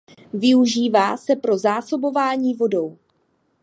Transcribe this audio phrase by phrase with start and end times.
[0.33, 2.97] Využívá se pro zásobování vodou.